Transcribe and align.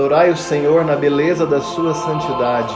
Adorai 0.00 0.30
o 0.30 0.36
Senhor 0.36 0.82
na 0.82 0.96
beleza 0.96 1.44
da 1.46 1.60
sua 1.60 1.92
santidade. 1.92 2.74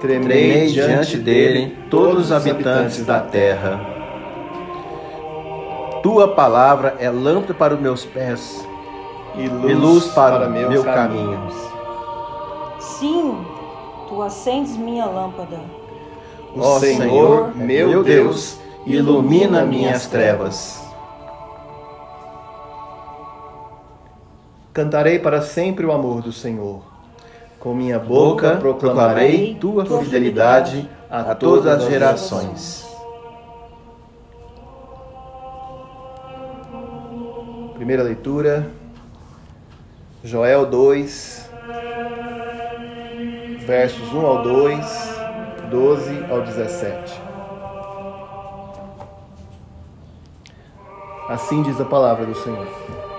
Tremei, 0.00 0.28
Tremei 0.28 0.66
diante 0.68 1.18
dele 1.18 1.76
todos 1.90 2.26
os 2.26 2.32
habitantes 2.32 3.04
da 3.04 3.18
terra. 3.18 3.80
Tua 6.04 6.28
palavra 6.28 6.94
é 7.00 7.10
lâmpada 7.10 7.52
para 7.52 7.74
os 7.74 7.80
meus 7.80 8.04
pés 8.04 8.64
e 9.34 9.42
e 9.42 9.74
luz 9.74 10.06
para, 10.14 10.46
o 10.46 10.50
meus 10.52 10.70
meu 10.70 10.84
caminhos. 10.84 11.52
caminho. 11.52 12.78
Sim, 12.78 13.36
tu 14.08 14.22
acendes 14.22 14.76
minha 14.76 15.06
lâmpada. 15.06 15.58
O 16.54 16.60
Ó 16.60 16.78
Senhor, 16.78 17.56
meu 17.56 18.04
Deus, 18.04 18.56
ilumina 18.86 19.64
minhas 19.64 20.06
trevas. 20.06 20.80
Cantarei 24.72 25.18
para 25.18 25.42
sempre 25.42 25.84
o 25.84 25.90
amor 25.90 26.22
do 26.22 26.32
Senhor. 26.32 26.82
Com 27.58 27.74
minha 27.74 27.98
boca 27.98 28.50
Boca 28.50 28.56
proclamarei 28.56 29.54
proclamarei 29.54 29.54
tua 29.84 29.84
fidelidade 29.84 30.88
a 31.10 31.34
todas 31.34 31.66
as 31.66 31.90
gerações. 31.90 32.86
Primeira 37.74 38.02
leitura, 38.04 38.70
Joel 40.22 40.66
2, 40.66 41.50
versos 43.66 44.12
1 44.12 44.26
ao 44.26 44.42
2, 44.42 45.18
12 45.70 46.24
ao 46.30 46.42
17. 46.42 47.20
Assim 51.28 51.62
diz 51.62 51.80
a 51.80 51.84
palavra 51.84 52.24
do 52.24 52.34
Senhor. 52.34 53.09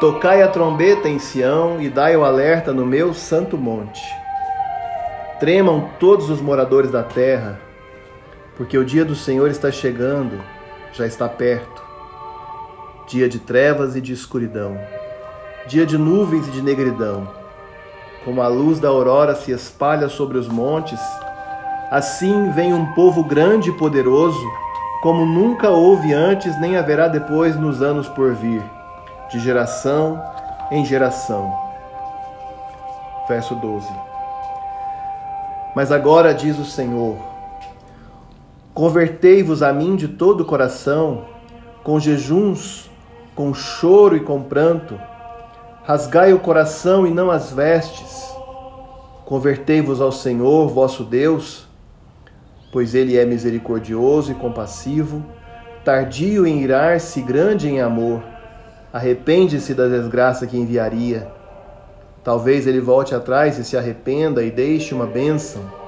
Tocai 0.00 0.40
a 0.42 0.48
trombeta 0.48 1.10
em 1.10 1.18
Sião 1.18 1.78
e 1.78 1.90
dai 1.90 2.16
o 2.16 2.24
alerta 2.24 2.72
no 2.72 2.86
meu 2.86 3.12
santo 3.12 3.58
monte. 3.58 4.00
Tremam 5.38 5.90
todos 5.98 6.30
os 6.30 6.40
moradores 6.40 6.90
da 6.90 7.02
terra, 7.02 7.60
porque 8.56 8.78
o 8.78 8.84
dia 8.84 9.04
do 9.04 9.14
Senhor 9.14 9.50
está 9.50 9.70
chegando, 9.70 10.40
já 10.94 11.06
está 11.06 11.28
perto. 11.28 11.82
Dia 13.08 13.28
de 13.28 13.40
trevas 13.40 13.94
e 13.94 14.00
de 14.00 14.14
escuridão, 14.14 14.80
dia 15.66 15.84
de 15.84 15.98
nuvens 15.98 16.48
e 16.48 16.50
de 16.50 16.62
negridão. 16.62 17.28
Como 18.24 18.40
a 18.40 18.48
luz 18.48 18.80
da 18.80 18.88
aurora 18.88 19.34
se 19.34 19.52
espalha 19.52 20.08
sobre 20.08 20.38
os 20.38 20.48
montes, 20.48 21.00
assim 21.90 22.50
vem 22.52 22.72
um 22.72 22.86
povo 22.94 23.22
grande 23.22 23.68
e 23.68 23.76
poderoso, 23.76 24.50
como 25.02 25.26
nunca 25.26 25.68
houve 25.68 26.14
antes 26.14 26.58
nem 26.58 26.78
haverá 26.78 27.06
depois 27.06 27.54
nos 27.54 27.82
anos 27.82 28.08
por 28.08 28.32
vir, 28.32 28.62
de 29.30 29.38
geração 29.38 30.22
em 30.70 30.84
geração. 30.84 31.52
Verso 33.28 33.54
12. 33.54 33.88
Mas 35.74 35.92
agora 35.92 36.34
diz 36.34 36.58
o 36.58 36.64
Senhor: 36.64 37.16
Convertei-vos 38.74 39.62
a 39.62 39.72
mim 39.72 39.96
de 39.96 40.08
todo 40.08 40.42
o 40.42 40.44
coração, 40.44 41.24
com 41.84 41.98
jejuns, 42.00 42.90
com 43.34 43.54
choro 43.54 44.16
e 44.16 44.20
com 44.20 44.42
pranto. 44.42 45.00
Rasgai 45.84 46.32
o 46.32 46.40
coração 46.40 47.06
e 47.06 47.10
não 47.10 47.30
as 47.30 47.52
vestes. 47.52 48.28
Convertei-vos 49.24 50.00
ao 50.00 50.10
Senhor, 50.10 50.68
vosso 50.68 51.04
Deus, 51.04 51.68
pois 52.72 52.94
ele 52.94 53.16
é 53.16 53.24
misericordioso 53.24 54.32
e 54.32 54.34
compassivo, 54.34 55.24
tardio 55.84 56.46
em 56.46 56.62
irar-se, 56.62 57.22
grande 57.22 57.68
em 57.68 57.80
amor. 57.80 58.22
Arrepende-se 58.92 59.74
da 59.74 59.86
desgraça 59.86 60.46
que 60.46 60.56
enviaria. 60.56 61.28
Talvez 62.24 62.66
ele 62.66 62.80
volte 62.80 63.14
atrás 63.14 63.58
e 63.58 63.64
se 63.64 63.76
arrependa 63.76 64.42
e 64.42 64.50
deixe 64.50 64.94
uma 64.94 65.06
bênção 65.06 65.80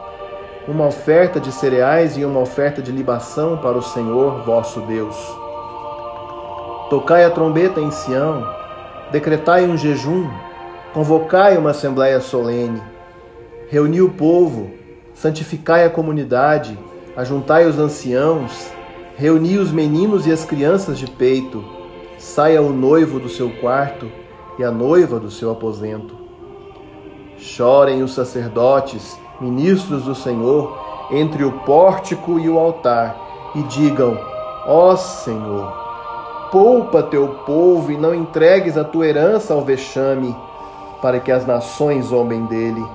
uma 0.66 0.86
oferta 0.86 1.40
de 1.40 1.50
cereais 1.50 2.16
e 2.16 2.24
uma 2.24 2.38
oferta 2.38 2.80
de 2.80 2.92
libação 2.92 3.58
para 3.58 3.76
o 3.76 3.82
Senhor 3.82 4.44
vosso 4.44 4.80
Deus. 4.82 5.16
Tocai 6.88 7.24
a 7.24 7.30
trombeta 7.30 7.80
em 7.80 7.90
Sião, 7.90 8.46
decretai 9.10 9.66
um 9.66 9.76
jejum, 9.76 10.28
convocai 10.94 11.56
uma 11.56 11.70
assembléia 11.70 12.20
solene, 12.20 12.80
reuni 13.68 14.00
o 14.00 14.10
povo, 14.10 14.70
santificai 15.14 15.84
a 15.84 15.90
comunidade, 15.90 16.78
ajuntai 17.16 17.66
os 17.66 17.78
anciãos, 17.78 18.70
reuni 19.16 19.58
os 19.58 19.72
meninos 19.72 20.26
e 20.28 20.32
as 20.32 20.44
crianças 20.44 20.96
de 20.96 21.10
peito, 21.10 21.64
saia 22.22 22.62
o 22.62 22.72
noivo 22.72 23.18
do 23.18 23.28
seu 23.28 23.50
quarto 23.50 24.08
e 24.56 24.62
a 24.62 24.70
noiva 24.70 25.18
do 25.18 25.28
seu 25.28 25.50
aposento. 25.50 26.16
Chorem 27.36 28.00
os 28.00 28.14
sacerdotes, 28.14 29.18
ministros 29.40 30.04
do 30.04 30.14
Senhor, 30.14 30.78
entre 31.10 31.44
o 31.44 31.50
pórtico 31.50 32.38
e 32.38 32.48
o 32.48 32.60
altar, 32.60 33.50
e 33.56 33.62
digam: 33.64 34.16
Ó 34.64 34.94
Senhor, 34.94 35.72
poupa 36.52 37.02
teu 37.02 37.26
povo 37.44 37.90
e 37.90 37.98
não 37.98 38.14
entregues 38.14 38.78
a 38.78 38.84
tua 38.84 39.08
herança 39.08 39.52
ao 39.52 39.62
vexame, 39.62 40.34
para 41.02 41.18
que 41.18 41.32
as 41.32 41.44
nações 41.44 42.06
zombem 42.06 42.46
dele. 42.46 42.86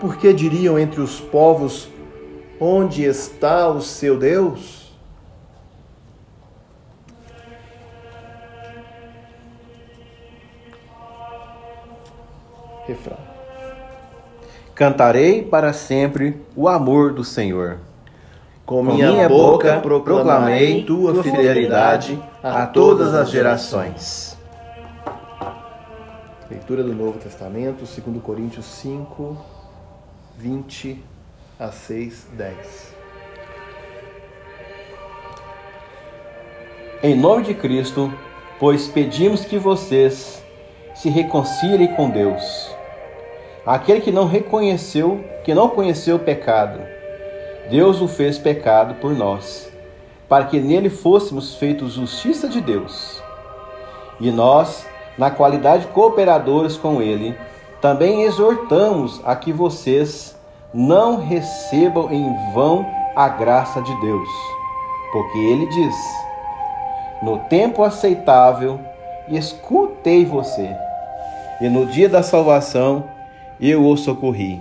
Porque 0.00 0.32
diriam 0.32 0.78
entre 0.78 1.02
os 1.02 1.20
povos: 1.20 1.90
Onde 2.58 3.04
está 3.04 3.68
o 3.68 3.82
seu 3.82 4.18
Deus? 4.18 4.85
Cantarei 14.76 15.42
para 15.42 15.72
sempre 15.72 16.38
o 16.54 16.68
amor 16.68 17.14
do 17.14 17.24
Senhor. 17.24 17.78
Com 18.66 18.84
Com 18.84 18.92
minha, 18.92 19.26
boca 19.26 19.80
proclamarei 19.80 20.84
tua 20.84 21.22
fidelidade 21.22 22.22
a 22.42 22.66
todas 22.66 23.14
as 23.14 23.30
gerações. 23.30 24.36
Leitura 26.50 26.82
do 26.82 26.94
Novo 26.94 27.18
Testamento, 27.18 27.86
2 27.86 28.22
Coríntios 28.22 28.66
5, 28.66 29.38
20 30.36 31.02
a 31.58 31.72
6, 31.72 32.26
10. 32.34 32.94
Em 37.02 37.16
nome 37.16 37.44
de 37.44 37.54
Cristo, 37.54 38.12
pois 38.60 38.86
pedimos 38.88 39.42
que 39.46 39.56
vocês 39.56 40.42
se 40.94 41.08
reconciliem 41.08 41.94
com 41.94 42.10
Deus. 42.10 42.75
Aquele 43.66 44.00
que 44.00 44.12
não 44.12 44.28
reconheceu, 44.28 45.24
que 45.42 45.52
não 45.52 45.68
conheceu 45.68 46.14
o 46.14 46.20
pecado, 46.20 46.78
Deus 47.68 48.00
o 48.00 48.06
fez 48.06 48.38
pecado 48.38 48.94
por 49.00 49.12
nós, 49.12 49.68
para 50.28 50.44
que 50.44 50.60
nele 50.60 50.88
fôssemos 50.88 51.56
feitos 51.56 51.94
justiça 51.94 52.48
de 52.48 52.60
Deus. 52.60 53.20
E 54.20 54.30
nós, 54.30 54.86
na 55.18 55.32
qualidade 55.32 55.86
de 55.86 55.92
cooperadores 55.92 56.76
com 56.76 57.02
ele, 57.02 57.36
também 57.80 58.22
exortamos 58.22 59.20
a 59.24 59.34
que 59.34 59.52
vocês 59.52 60.36
não 60.72 61.16
recebam 61.16 62.08
em 62.12 62.32
vão 62.54 62.86
a 63.16 63.28
graça 63.28 63.82
de 63.82 64.00
Deus, 64.00 64.28
porque 65.10 65.38
ele 65.38 65.66
diz: 65.66 65.94
No 67.20 67.38
tempo 67.48 67.82
aceitável 67.82 68.78
escutei 69.28 70.24
você, 70.24 70.70
e 71.60 71.68
no 71.68 71.86
dia 71.86 72.08
da 72.08 72.22
salvação 72.22 73.15
eu 73.60 73.84
o 73.86 73.96
socorri. 73.96 74.60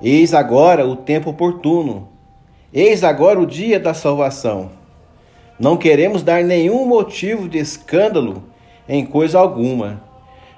Eis 0.00 0.34
agora 0.34 0.86
o 0.86 0.96
tempo 0.96 1.30
oportuno, 1.30 2.08
eis 2.72 3.04
agora 3.04 3.40
o 3.40 3.46
dia 3.46 3.78
da 3.78 3.94
salvação. 3.94 4.70
Não 5.58 5.76
queremos 5.76 6.22
dar 6.22 6.42
nenhum 6.42 6.86
motivo 6.86 7.48
de 7.48 7.58
escândalo 7.58 8.42
em 8.88 9.06
coisa 9.06 9.38
alguma, 9.38 10.02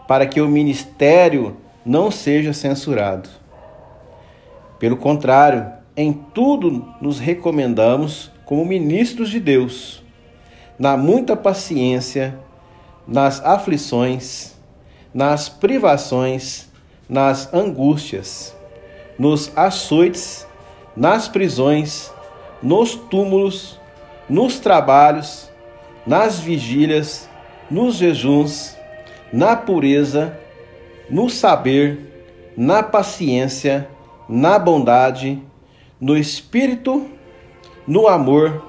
para 0.08 0.26
que 0.26 0.40
o 0.40 0.48
ministério 0.48 1.56
não 1.84 2.10
seja 2.10 2.52
censurado. 2.52 3.28
Pelo 4.78 4.96
contrário, 4.96 5.70
em 5.96 6.12
tudo 6.12 6.88
nos 7.00 7.18
recomendamos 7.18 8.30
como 8.44 8.64
ministros 8.64 9.30
de 9.30 9.40
Deus, 9.40 10.02
na 10.78 10.96
muita 10.96 11.36
paciência, 11.36 12.38
nas 13.06 13.44
aflições, 13.44 14.53
nas 15.14 15.48
privações, 15.48 16.68
nas 17.08 17.52
angústias, 17.54 18.54
nos 19.16 19.56
açoites, 19.56 20.46
nas 20.96 21.28
prisões, 21.28 22.12
nos 22.60 22.96
túmulos, 22.96 23.78
nos 24.28 24.58
trabalhos, 24.58 25.48
nas 26.04 26.40
vigílias, 26.40 27.28
nos 27.70 27.94
jejuns, 27.96 28.76
na 29.32 29.54
pureza, 29.54 30.36
no 31.08 31.30
saber, 31.30 32.52
na 32.56 32.82
paciência, 32.82 33.88
na 34.28 34.58
bondade, 34.58 35.40
no 36.00 36.16
espírito, 36.16 37.06
no 37.86 38.08
amor, 38.08 38.64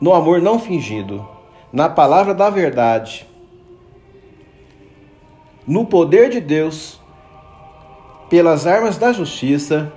no 0.00 0.12
amor 0.12 0.40
não 0.40 0.58
fingido, 0.58 1.26
na 1.72 1.88
palavra 1.88 2.34
da 2.34 2.50
verdade, 2.50 3.26
no 5.70 5.86
poder 5.86 6.30
de 6.30 6.40
Deus, 6.40 7.00
pelas 8.28 8.66
armas 8.66 8.98
da 8.98 9.12
justiça, 9.12 9.92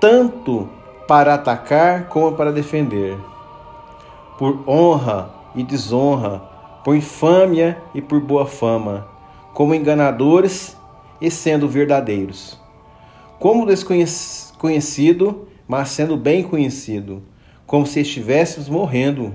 tanto 0.00 0.68
para 1.06 1.34
atacar 1.34 2.08
como 2.08 2.32
para 2.32 2.50
defender, 2.50 3.16
por 4.36 4.68
honra 4.68 5.32
e 5.54 5.62
desonra, 5.62 6.40
por 6.82 6.96
infâmia 6.96 7.80
e 7.94 8.02
por 8.02 8.20
boa 8.20 8.44
fama, 8.44 9.06
como 9.52 9.72
enganadores 9.72 10.76
e 11.20 11.30
sendo 11.30 11.68
verdadeiros, 11.68 12.60
como 13.38 13.66
desconhecido, 13.66 15.46
mas 15.68 15.90
sendo 15.90 16.16
bem 16.16 16.42
conhecido, 16.42 17.22
como 17.68 17.86
se 17.86 18.00
estivéssemos 18.00 18.68
morrendo, 18.68 19.32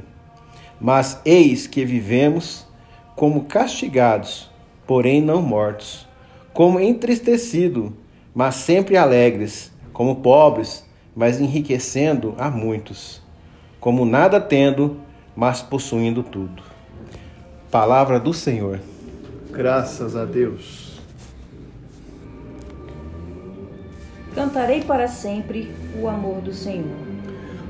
mas 0.78 1.22
eis 1.24 1.68
que 1.68 1.86
vivemos 1.86 2.68
como 3.16 3.46
castigados, 3.46 4.49
porém 4.90 5.22
não 5.22 5.40
mortos, 5.40 6.08
como 6.52 6.80
entristecido, 6.80 7.94
mas 8.34 8.56
sempre 8.56 8.98
alegres, 8.98 9.72
como 9.94 10.16
pobres, 10.16 10.84
mas 11.16 11.40
enriquecendo 11.40 12.34
a 12.40 12.50
muitos, 12.50 13.22
como 13.80 14.04
nada 14.04 14.42
tendo, 14.42 14.98
mas 15.36 15.62
possuindo 15.62 16.24
tudo. 16.24 16.64
Palavra 17.70 18.20
do 18.20 18.34
Senhor. 18.34 18.80
Graças 19.52 20.16
a 20.16 20.26
Deus. 20.26 21.00
Cantarei 24.34 24.82
para 24.82 25.08
sempre 25.08 25.72
o 26.02 26.08
amor 26.08 26.42
do 26.42 26.52
Senhor. 26.52 26.98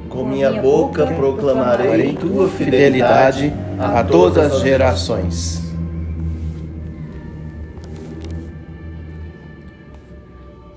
Com 0.07 0.24
minha 0.24 0.62
boca 0.62 1.06
proclamarei 1.06 2.13
tua 2.13 2.48
fidelidade 2.48 3.54
a 3.77 4.06
todas 4.06 4.54
as 4.54 4.62
gerações. 4.62 5.69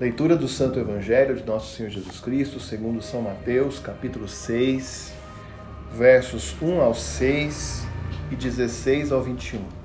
Leitura 0.03 0.35
do 0.35 0.49
Santo 0.49 0.77
Evangelho 0.77 1.33
de 1.33 1.45
Nosso 1.45 1.77
Senhor 1.77 1.89
Jesus 1.89 2.19
Cristo, 2.19 2.59
segundo 2.59 3.01
São 3.01 3.21
Mateus, 3.21 3.79
capítulo 3.79 4.27
6, 4.27 5.13
versos 5.93 6.53
1 6.61 6.81
ao 6.81 6.93
6 6.93 7.87
e 8.29 8.35
16 8.35 9.13
ao 9.13 9.23
21. 9.23 9.82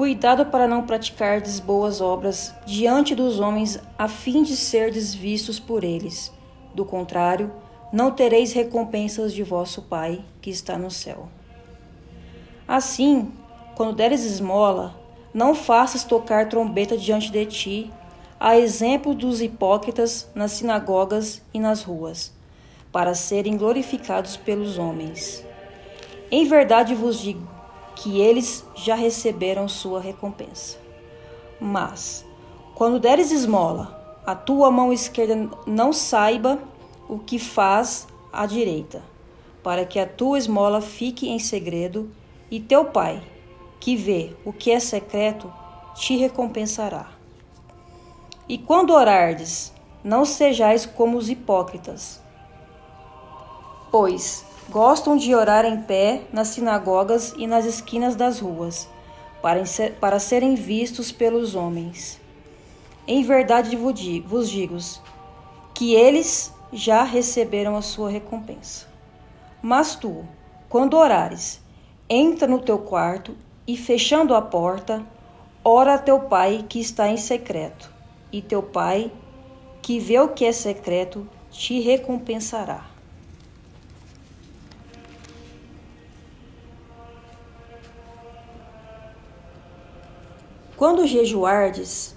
Cuidado 0.00 0.46
para 0.46 0.66
não 0.66 0.86
praticardes 0.86 1.60
boas 1.60 2.00
obras 2.00 2.54
diante 2.64 3.14
dos 3.14 3.38
homens, 3.38 3.78
a 3.98 4.08
fim 4.08 4.42
de 4.42 4.56
serdes 4.56 5.14
vistos 5.14 5.60
por 5.60 5.84
eles. 5.84 6.32
Do 6.74 6.86
contrário, 6.86 7.52
não 7.92 8.10
tereis 8.10 8.54
recompensas 8.54 9.30
de 9.30 9.42
vosso 9.42 9.82
Pai 9.82 10.24
que 10.40 10.48
está 10.48 10.78
no 10.78 10.90
céu. 10.90 11.28
Assim, 12.66 13.30
quando 13.76 13.94
deres 13.94 14.24
esmola, 14.24 14.98
não 15.34 15.54
faças 15.54 16.02
tocar 16.02 16.48
trombeta 16.48 16.96
diante 16.96 17.30
de 17.30 17.44
ti, 17.44 17.90
a 18.40 18.58
exemplo 18.58 19.14
dos 19.14 19.42
hipócritas 19.42 20.30
nas 20.34 20.52
sinagogas 20.52 21.42
e 21.52 21.60
nas 21.60 21.82
ruas, 21.82 22.32
para 22.90 23.14
serem 23.14 23.54
glorificados 23.54 24.34
pelos 24.34 24.78
homens. 24.78 25.44
Em 26.30 26.46
verdade 26.46 26.94
vos 26.94 27.20
digo 27.20 27.59
que 27.96 28.20
eles 28.20 28.64
já 28.74 28.94
receberam 28.94 29.68
sua 29.68 30.00
recompensa. 30.00 30.78
Mas, 31.60 32.24
quando 32.74 32.98
deres 32.98 33.30
esmola, 33.30 34.20
a 34.26 34.34
tua 34.34 34.70
mão 34.70 34.92
esquerda 34.92 35.50
não 35.66 35.92
saiba 35.92 36.58
o 37.08 37.18
que 37.18 37.38
faz 37.38 38.06
a 38.32 38.46
direita, 38.46 39.02
para 39.62 39.84
que 39.84 39.98
a 39.98 40.06
tua 40.06 40.38
esmola 40.38 40.80
fique 40.80 41.28
em 41.28 41.38
segredo, 41.38 42.10
e 42.50 42.58
teu 42.58 42.86
pai, 42.86 43.22
que 43.78 43.96
vê 43.96 44.34
o 44.44 44.52
que 44.52 44.70
é 44.70 44.80
secreto, 44.80 45.52
te 45.94 46.16
recompensará. 46.16 47.08
E 48.48 48.58
quando 48.58 48.92
orardes, 48.92 49.72
não 50.02 50.24
sejais 50.24 50.86
como 50.86 51.16
os 51.18 51.28
hipócritas, 51.28 52.20
pois 53.90 54.44
gostam 54.70 55.16
de 55.16 55.34
orar 55.34 55.64
em 55.64 55.82
pé 55.82 56.22
nas 56.32 56.48
sinagogas 56.48 57.34
e 57.36 57.46
nas 57.46 57.64
esquinas 57.64 58.14
das 58.14 58.38
ruas, 58.38 58.88
para, 59.42 60.18
serem 60.20 60.54
vistos 60.54 61.10
pelos 61.10 61.56
homens. 61.56 62.20
Em 63.06 63.24
verdade 63.24 63.76
vos 63.76 64.48
digo 64.48 64.78
que 65.74 65.94
eles 65.94 66.54
já 66.72 67.02
receberam 67.02 67.76
a 67.76 67.82
sua 67.82 68.10
recompensa. 68.10 68.86
Mas 69.60 69.96
tu, 69.96 70.24
quando 70.68 70.96
orares, 70.96 71.60
entra 72.08 72.46
no 72.46 72.60
teu 72.60 72.78
quarto 72.78 73.34
e, 73.66 73.76
fechando 73.76 74.34
a 74.34 74.40
porta, 74.40 75.04
ora 75.64 75.94
a 75.94 75.98
teu 75.98 76.20
pai 76.20 76.64
que 76.68 76.78
está 76.78 77.08
em 77.08 77.16
secreto, 77.16 77.92
e 78.30 78.40
teu 78.40 78.62
pai, 78.62 79.10
que 79.82 79.98
vê 79.98 80.20
o 80.20 80.28
que 80.28 80.44
é 80.44 80.52
secreto, 80.52 81.28
te 81.50 81.80
recompensará. 81.80 82.89
Quando 90.80 91.06
jejuardes, 91.06 92.16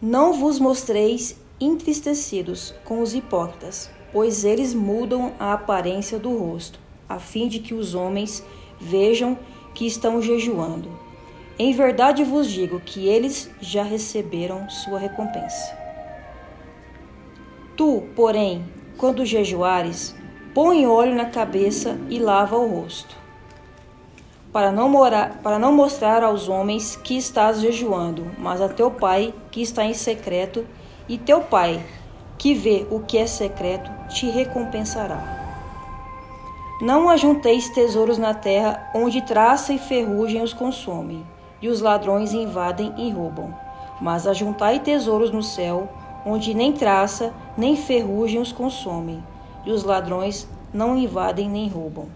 não 0.00 0.32
vos 0.32 0.58
mostreis 0.58 1.38
entristecidos 1.60 2.74
com 2.82 3.02
os 3.02 3.14
hipócritas, 3.14 3.90
pois 4.10 4.42
eles 4.42 4.72
mudam 4.72 5.34
a 5.38 5.52
aparência 5.52 6.18
do 6.18 6.34
rosto, 6.34 6.80
a 7.06 7.18
fim 7.18 7.46
de 7.46 7.58
que 7.58 7.74
os 7.74 7.94
homens 7.94 8.42
vejam 8.80 9.38
que 9.74 9.86
estão 9.86 10.22
jejuando. 10.22 10.90
Em 11.58 11.74
verdade 11.74 12.24
vos 12.24 12.50
digo 12.50 12.80
que 12.80 13.06
eles 13.06 13.50
já 13.60 13.82
receberam 13.82 14.70
sua 14.70 14.98
recompensa. 14.98 15.76
Tu, 17.76 18.04
porém, 18.16 18.64
quando 18.96 19.26
jejuares, 19.26 20.14
põe 20.54 20.86
óleo 20.86 21.14
na 21.14 21.26
cabeça 21.26 21.98
e 22.08 22.18
lava 22.18 22.56
o 22.56 22.66
rosto 22.66 23.19
para 24.52 24.72
não, 24.72 24.88
morar, 24.88 25.40
para 25.42 25.58
não 25.58 25.72
mostrar 25.72 26.22
aos 26.24 26.48
homens 26.48 26.96
que 26.96 27.16
estás 27.16 27.60
jejuando, 27.60 28.26
mas 28.38 28.60
a 28.60 28.68
teu 28.68 28.90
pai 28.90 29.32
que 29.50 29.62
está 29.62 29.84
em 29.84 29.94
secreto, 29.94 30.66
e 31.08 31.16
teu 31.16 31.40
pai 31.40 31.84
que 32.36 32.54
vê 32.54 32.86
o 32.90 33.00
que 33.00 33.18
é 33.18 33.26
secreto 33.26 33.90
te 34.08 34.28
recompensará. 34.28 35.38
Não 36.80 37.10
ajunteis 37.10 37.68
tesouros 37.68 38.16
na 38.16 38.32
terra, 38.32 38.90
onde 38.94 39.20
traça 39.20 39.72
e 39.72 39.78
ferrugem 39.78 40.42
os 40.42 40.54
consomem, 40.54 41.24
e 41.60 41.68
os 41.68 41.80
ladrões 41.80 42.32
invadem 42.32 42.94
e 42.96 43.10
roubam. 43.10 43.54
Mas 44.00 44.26
ajuntai 44.26 44.80
tesouros 44.80 45.30
no 45.30 45.42
céu, 45.42 45.88
onde 46.24 46.54
nem 46.54 46.72
traça, 46.72 47.34
nem 47.56 47.76
ferrugem 47.76 48.40
os 48.40 48.50
consomem, 48.50 49.22
e 49.66 49.70
os 49.70 49.84
ladrões 49.84 50.48
não 50.72 50.96
invadem 50.96 51.48
nem 51.48 51.68
roubam. 51.68 52.06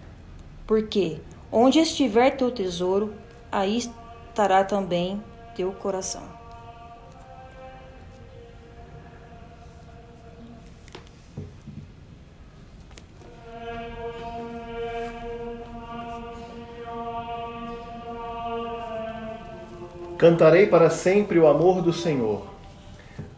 Porque 0.66 1.20
Onde 1.56 1.78
estiver 1.78 2.32
teu 2.32 2.50
tesouro, 2.50 3.14
aí 3.52 3.78
estará 3.78 4.64
também 4.64 5.22
teu 5.54 5.70
coração. 5.70 6.24
Cantarei 20.18 20.66
para 20.66 20.90
sempre 20.90 21.38
o 21.38 21.46
amor 21.46 21.80
do 21.80 21.92
Senhor. 21.92 22.42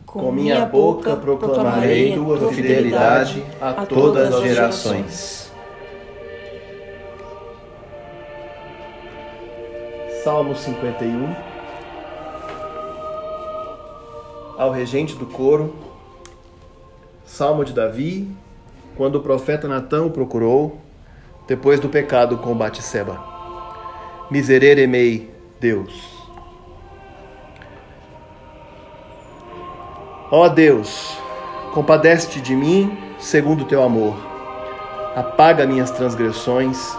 Com 0.06 0.32
minha 0.32 0.64
boca 0.64 1.14
proclamarei 1.16 2.14
tua 2.14 2.50
fidelidade 2.50 3.44
a 3.60 3.84
todas 3.84 4.32
as 4.32 4.42
gerações. 4.42 5.45
Salmo 10.26 10.56
51. 10.56 11.36
Ao 14.58 14.72
regente 14.72 15.14
do 15.14 15.24
coro, 15.24 15.72
Salmo 17.24 17.64
de 17.64 17.72
Davi, 17.72 18.28
quando 18.96 19.20
o 19.20 19.20
profeta 19.20 19.68
Natão 19.68 20.08
o 20.08 20.10
procurou, 20.10 20.80
depois 21.46 21.78
do 21.78 21.88
pecado 21.88 22.38
com 22.38 22.56
Batseba. 22.56 23.22
Miserere 24.28 25.30
Deus. 25.60 25.94
Ó 30.32 30.48
Deus, 30.48 31.16
Compadece-te 31.72 32.40
de 32.40 32.56
mim 32.56 32.98
segundo 33.16 33.62
o 33.62 33.66
teu 33.68 33.80
amor. 33.80 34.16
Apaga 35.14 35.64
minhas 35.68 35.92
transgressões 35.92 36.98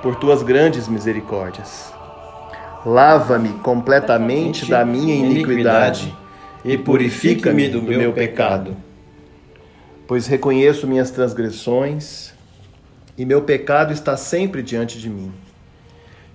por 0.00 0.14
tuas 0.14 0.44
grandes 0.44 0.86
misericórdias. 0.86 1.92
Lava-me 2.84 3.50
completamente 3.60 4.68
da 4.68 4.84
minha 4.84 5.14
iniquidade 5.14 6.14
e 6.64 6.76
purifica-me 6.76 7.68
do 7.68 7.82
meu 7.82 8.12
pecado. 8.12 8.76
Pois 10.06 10.26
reconheço 10.26 10.86
minhas 10.86 11.10
transgressões 11.10 12.32
e 13.16 13.24
meu 13.24 13.42
pecado 13.42 13.92
está 13.92 14.16
sempre 14.16 14.62
diante 14.62 14.98
de 14.98 15.08
mim. 15.08 15.32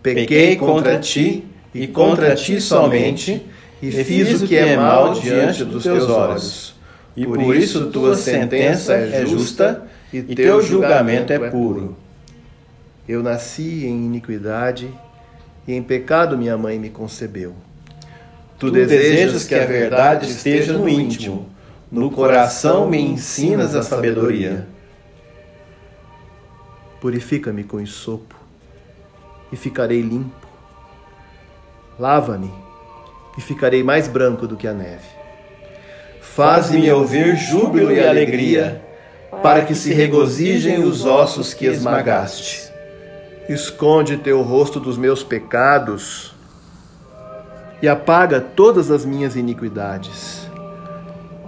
Pequei 0.02 0.56
contra 0.56 1.00
ti 1.00 1.44
e 1.74 1.86
contra 1.88 2.34
ti 2.34 2.62
somente, 2.62 3.46
e 3.82 3.92
fiz 3.92 4.42
o 4.42 4.48
que 4.48 4.56
é 4.56 4.76
mal 4.76 5.14
diante 5.14 5.64
dos 5.64 5.84
teus 5.84 6.10
olhos. 6.10 6.76
E 7.16 7.26
por 7.26 7.56
isso 7.56 7.88
tua 7.88 8.16
sentença 8.16 8.94
é 8.94 9.26
justa 9.26 9.84
e 10.14 10.22
teu 10.22 10.62
julgamento 10.62 11.34
é 11.34 11.50
puro. 11.50 11.98
Eu 13.08 13.24
nasci 13.24 13.86
em 13.86 14.06
iniquidade 14.06 14.90
e 15.68 15.74
em 15.74 15.84
pecado 15.84 16.38
minha 16.38 16.58
mãe 16.58 16.80
me 16.80 16.90
concebeu. 16.90 17.54
Tu 18.58 18.72
desejas 18.72 19.46
que 19.46 19.54
a 19.54 19.66
verdade 19.66 20.28
esteja 20.30 20.74
no 20.74 20.88
íntimo, 20.88 21.50
no 21.92 22.10
coração 22.10 22.90
me 22.90 23.00
ensinas 23.00 23.76
a 23.76 23.84
sabedoria. 23.84 24.68
Purifica-me 27.00 27.64
com 27.64 27.86
sopo 27.86 28.36
e 29.52 29.56
ficarei 29.56 30.02
limpo. 30.02 30.48
Lava-me 32.00 32.52
e 33.38 33.42
ficarei 33.42 33.84
mais 33.84 34.08
branco 34.08 34.48
do 34.48 34.58
que 34.58 34.68
a 34.68 34.74
neve. 34.74 35.06
Faz-me 36.22 36.92
ouvir 36.92 37.36
júbilo 37.36 37.92
e 37.92 38.00
alegria, 38.00 38.82
para 39.44 39.64
que 39.64 39.76
se 39.76 39.94
regozijem 39.94 40.84
os 40.84 41.06
ossos 41.06 41.54
que 41.54 41.66
esmagaste. 41.66 42.72
Esconde 43.50 44.18
teu 44.18 44.42
rosto 44.42 44.78
dos 44.78 44.98
meus 44.98 45.24
pecados 45.24 46.36
e 47.82 47.88
apaga 47.88 48.42
todas 48.42 48.92
as 48.92 49.06
minhas 49.06 49.38
iniquidades. 49.38 50.46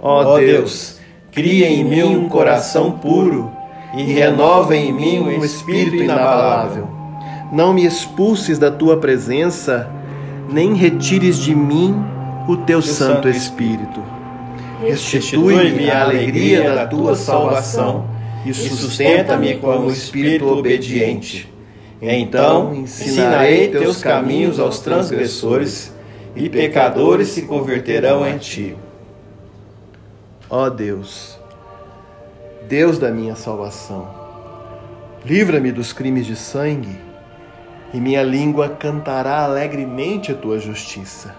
Ó 0.00 0.38
Deus, 0.38 0.98
cria 1.30 1.68
em 1.68 1.84
mim 1.84 2.02
um 2.02 2.28
coração 2.28 2.92
puro 2.92 3.50
e 3.94 4.02
renova 4.02 4.74
em 4.74 4.92
mim 4.92 5.20
um 5.20 5.44
espírito 5.44 5.96
inabalável. 5.96 6.88
Não 7.52 7.74
me 7.74 7.84
expulses 7.84 8.58
da 8.58 8.70
tua 8.70 8.96
presença, 8.96 9.90
nem 10.48 10.74
retires 10.74 11.36
de 11.36 11.54
mim 11.54 11.94
o 12.48 12.56
teu 12.56 12.80
Santo 12.80 13.28
Espírito. 13.28 14.02
Restitui-me 14.80 15.90
a 15.90 16.04
alegria 16.04 16.74
da 16.74 16.86
tua 16.86 17.14
salvação 17.14 18.06
e 18.46 18.54
sustenta-me 18.54 19.58
como 19.58 19.90
espírito 19.90 20.48
obediente. 20.48 21.59
Então 22.02 22.74
ensinarei 22.74 23.68
teus 23.68 24.02
caminhos 24.02 24.58
aos 24.58 24.80
transgressores 24.80 25.92
e 26.34 26.48
pecadores 26.48 27.28
se 27.28 27.42
converterão 27.42 28.26
em 28.26 28.38
ti. 28.38 28.76
Ó 30.48 30.68
Deus, 30.70 31.38
Deus 32.68 32.98
da 32.98 33.10
minha 33.10 33.36
salvação, 33.36 34.08
livra-me 35.24 35.70
dos 35.70 35.92
crimes 35.92 36.26
de 36.26 36.34
sangue, 36.34 36.98
e 37.92 38.00
minha 38.00 38.22
língua 38.22 38.68
cantará 38.68 39.44
alegremente 39.44 40.32
a 40.32 40.34
tua 40.34 40.58
justiça. 40.58 41.34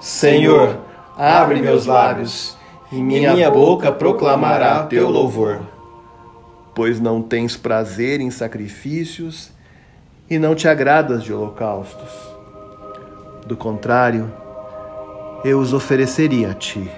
Senhor, 0.00 0.78
abre 1.16 1.60
meus 1.60 1.86
lábios, 1.86 2.56
e 2.92 2.96
minha 2.96 3.50
boca 3.50 3.90
proclamará 3.90 4.84
teu 4.84 5.10
louvor. 5.10 5.60
Pois 6.74 7.00
não 7.00 7.20
tens 7.20 7.56
prazer 7.56 8.20
em 8.20 8.30
sacrifícios, 8.30 9.50
e 10.30 10.38
não 10.38 10.54
te 10.54 10.68
agradas 10.68 11.22
de 11.22 11.32
holocaustos. 11.32 12.10
Do 13.46 13.56
contrário, 13.56 14.30
eu 15.44 15.58
os 15.58 15.72
ofereceria 15.72 16.50
a 16.50 16.54
ti. 16.54 16.90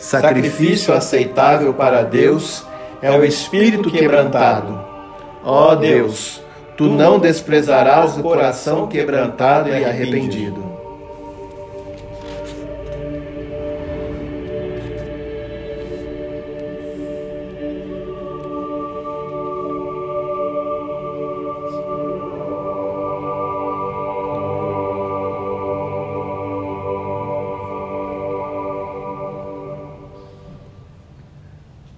Sacrifício 0.00 0.92
aceitável 0.92 1.72
para 1.74 2.02
Deus 2.02 2.64
é 3.00 3.10
o 3.10 3.24
espírito 3.24 3.90
quebrantado. 3.90 4.78
Ó 5.44 5.74
Deus, 5.74 6.42
tu 6.76 6.84
não 6.84 7.18
desprezarás 7.18 8.16
o 8.16 8.22
coração 8.22 8.88
quebrantado 8.88 9.68
e 9.68 9.84
arrependido. 9.84 10.75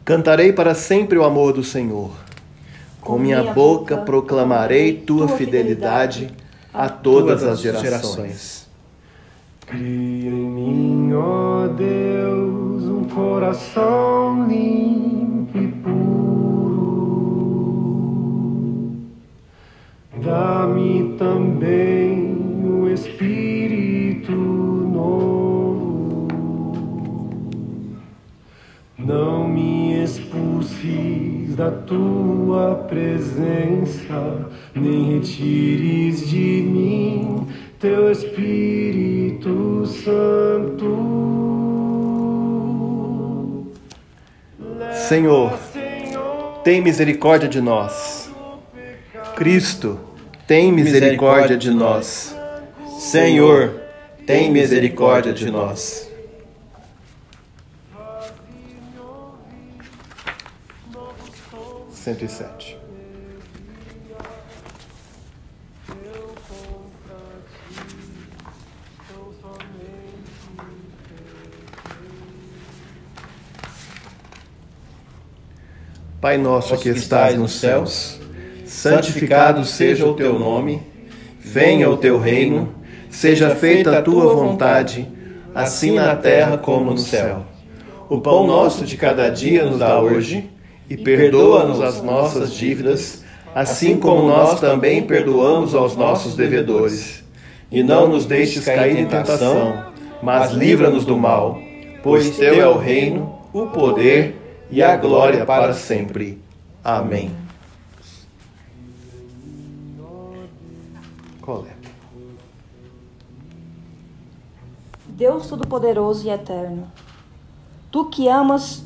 Cantarei 0.09 0.55
para 0.55 0.75
sempre 0.75 1.19
o 1.19 1.23
amor 1.23 1.53
do 1.53 1.63
Senhor. 1.63 2.11
Com 2.99 3.19
minha 3.19 3.53
boca 3.53 3.95
proclamarei 3.99 4.95
tua 4.95 5.29
fidelidade 5.29 6.31
a 6.73 6.89
todas 6.89 7.45
as 7.45 7.61
gerações. 7.61 8.67
Cria 9.67 10.31
em 10.31 10.33
mim, 10.33 11.13
ó 11.13 11.67
Deus, 11.67 12.85
um 12.85 13.05
coração 13.05 14.49
limpo 14.49 15.59
e 15.59 15.67
puro. 15.67 15.99
Dá-me 20.23 21.17
também 21.19 21.98
da 31.59 31.73
tua 31.73 32.87
presença, 32.89 34.47
nem 34.73 35.19
retires 35.19 36.29
de 36.29 36.63
mim 36.63 37.49
teu 37.81 38.13
Espírito 38.13 39.85
Santo. 39.87 40.87
Senhor, 45.09 45.59
tem 46.63 46.81
misericórdia 46.81 47.49
de 47.49 47.61
nós. 47.61 48.31
Cristo, 49.35 49.99
tem 50.47 50.71
misericórdia 50.71 51.57
de 51.57 51.73
nós. 51.73 52.37
Senhor, 53.01 53.81
tem 54.25 54.49
misericórdia 54.49 55.33
de 55.33 55.51
nós. 55.51 56.08
Cento 61.99 62.25
e 62.25 62.29
sete. 62.29 62.79
Pai 76.21 76.39
nosso 76.39 76.77
que 76.79 76.89
estás 76.89 77.37
nos 77.37 77.53
céus, 77.53 78.21
santificado 78.65 79.65
seja 79.65 80.07
o 80.07 80.15
teu 80.15 80.39
nome, 80.39 80.81
venha 81.41 81.91
o 81.91 81.97
teu 81.97 82.19
reino, 82.19 82.75
seja 83.11 83.55
feita 83.55 83.99
a 83.99 84.03
tua 84.03 84.35
vontade, 84.35 85.09
assim 85.55 85.97
na 85.97 86.15
terra 86.15 86.57
como 86.57 86.93
no 86.93 86.99
céu. 86.99 87.45
O 88.09 88.21
pão 88.21 88.47
nosso 88.47 88.85
de 88.85 88.97
cada 88.97 89.29
dia 89.29 89.65
nos 89.65 89.81
dá 89.81 90.01
hoje, 90.01 90.49
e 90.89 90.97
perdoa-nos 90.97 91.81
as 91.81 92.03
nossas 92.03 92.53
dívidas, 92.53 93.23
assim 93.55 93.99
como 93.99 94.23
nós 94.29 94.59
também 94.61 95.03
perdoamos 95.03 95.75
aos 95.75 95.97
nossos 95.97 96.35
devedores. 96.35 97.25
E 97.71 97.83
não 97.83 98.09
nos 98.09 98.25
deixes 98.25 98.65
cair 98.65 98.99
em 98.99 99.07
tentação, 99.07 99.85
mas 100.23 100.53
livra-nos 100.53 101.05
do 101.05 101.17
mal, 101.17 101.59
pois 102.03 102.37
teu 102.37 102.61
é 102.61 102.67
o 102.67 102.79
reino, 102.79 103.39
o 103.53 103.67
poder 103.67 104.37
e 104.71 104.83
a 104.83 104.97
glória 104.97 105.45
para 105.45 105.75
sempre. 105.75 106.41
Amém. 106.83 107.31
Deus 115.19 115.49
Todo-Poderoso 115.49 116.29
e 116.29 116.31
Eterno, 116.31 116.87
Tu 117.91 118.05
que 118.05 118.29
amas 118.29 118.85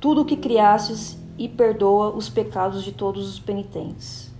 tudo 0.00 0.22
o 0.22 0.24
que 0.24 0.34
criastes 0.34 1.18
e 1.38 1.48
perdoa 1.48 2.10
os 2.10 2.28
pecados 2.28 2.82
de 2.82 2.92
todos 2.92 3.28
os 3.28 3.38
penitentes. 3.38 4.32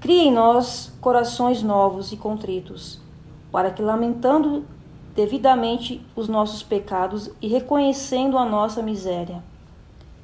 Cria 0.00 0.24
em 0.24 0.32
nós 0.32 0.92
corações 1.00 1.62
novos 1.62 2.12
e 2.12 2.16
contritos, 2.16 3.00
para 3.52 3.70
que, 3.70 3.82
lamentando 3.82 4.64
devidamente 5.14 6.00
os 6.16 6.28
nossos 6.28 6.62
pecados 6.62 7.30
e 7.42 7.48
reconhecendo 7.48 8.38
a 8.38 8.44
nossa 8.44 8.82
miséria, 8.82 9.42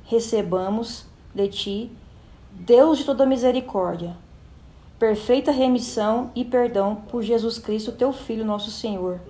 recebamos 0.04 1.04
de 1.34 1.48
ti, 1.48 1.92
Deus 2.52 2.98
de 2.98 3.04
toda 3.04 3.26
misericórdia, 3.26 4.16
perfeita 4.98 5.50
remissão 5.50 6.30
e 6.34 6.44
perdão 6.44 6.94
por 6.94 7.22
Jesus 7.22 7.58
Cristo, 7.58 7.92
teu 7.92 8.12
Filho, 8.12 8.44
nosso 8.44 8.70
Senhor, 8.70 9.20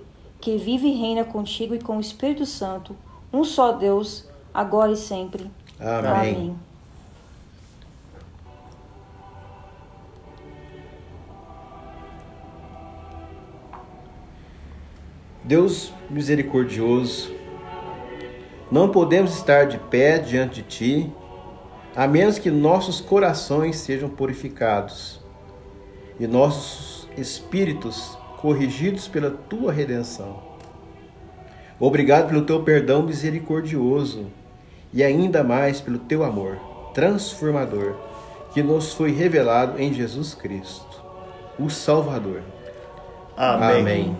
que 0.40 0.56
vive 0.56 0.86
e 0.86 0.94
reina 0.94 1.24
contigo 1.24 1.74
e 1.74 1.80
com 1.80 1.96
o 1.96 2.00
Espírito 2.00 2.46
Santo, 2.46 2.94
um 3.32 3.42
só 3.42 3.72
Deus, 3.72 4.28
agora 4.54 4.92
e 4.92 4.96
sempre. 4.96 5.50
Amém. 5.78 6.10
Amém. 6.10 6.56
Deus 15.44 15.92
misericordioso, 16.10 17.32
não 18.68 18.88
podemos 18.88 19.36
estar 19.36 19.66
de 19.66 19.78
pé 19.78 20.18
diante 20.18 20.60
de 20.60 20.62
Ti, 20.62 21.12
a 21.94 22.08
menos 22.08 22.36
que 22.36 22.50
nossos 22.50 23.00
corações 23.00 23.76
sejam 23.76 24.08
purificados 24.08 25.20
e 26.18 26.26
nossos 26.26 27.08
espíritos 27.16 28.18
corrigidos 28.38 29.06
pela 29.06 29.30
Tua 29.30 29.72
redenção. 29.72 30.42
Obrigado 31.78 32.28
pelo 32.28 32.42
Teu 32.42 32.64
perdão 32.64 33.04
misericordioso 33.04 34.26
e 34.92 35.02
ainda 35.02 35.42
mais 35.42 35.80
pelo 35.80 35.98
Teu 35.98 36.24
amor 36.24 36.58
transformador 36.94 37.94
que 38.52 38.62
nos 38.62 38.94
foi 38.94 39.12
revelado 39.12 39.78
em 39.78 39.92
Jesus 39.92 40.34
Cristo, 40.34 41.02
o 41.58 41.68
Salvador. 41.68 42.40
Amém. 43.36 43.80
Amém. 43.80 44.16